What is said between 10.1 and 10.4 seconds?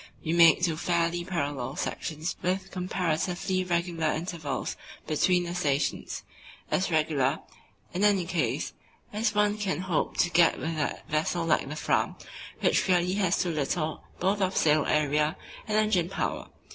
to